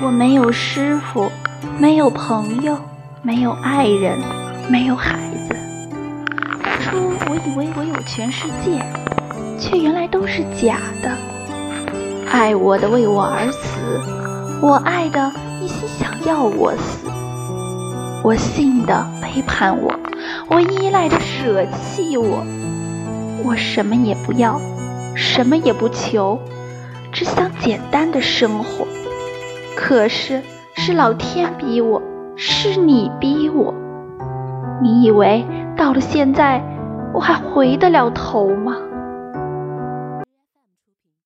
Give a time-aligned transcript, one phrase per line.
[0.00, 1.30] 我没有师傅，
[1.78, 2.78] 没有朋友，
[3.20, 4.18] 没有爱人，
[4.68, 5.54] 没有孩子。
[6.62, 6.96] 当初
[7.28, 8.82] 我以为我有全世界，
[9.58, 11.10] 却原来都是假的。
[12.30, 14.00] 爱我的为我而死，
[14.62, 17.10] 我爱的一心想要我死。
[18.24, 19.92] 我信的背叛我，
[20.48, 22.42] 我依赖的舍弃我。
[23.44, 24.58] 我什么也不要，
[25.14, 26.40] 什么也不求，
[27.12, 28.86] 只想简单的生活。
[29.76, 30.42] 可是
[30.74, 32.00] 是老天逼我，
[32.36, 33.74] 是你逼我。
[34.82, 35.44] 你以为
[35.76, 36.62] 到了现在，
[37.12, 38.76] 我还回得了头吗？